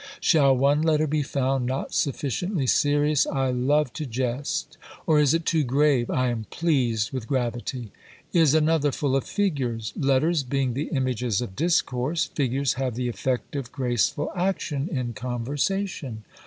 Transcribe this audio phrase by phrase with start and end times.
[0.19, 3.27] Shall one letter be found not sufficiently serious?
[3.27, 4.79] I love to jest.
[5.05, 6.09] Or is it too grave?
[6.09, 7.91] I am pleased with gravity.
[8.33, 9.93] Is another full of figures?
[9.95, 16.23] Letters being the images of discourse, figures have the effect of graceful action in conversation.